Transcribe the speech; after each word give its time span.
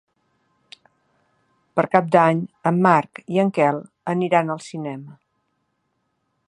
Per 1.79 1.83
Cap 1.97 2.09
d'Any 2.15 2.41
en 2.71 2.81
Marc 2.89 3.23
i 3.35 3.43
en 3.45 3.53
Quel 3.59 3.81
aniran 4.17 4.53
al 4.55 4.65
cinema. 4.71 5.17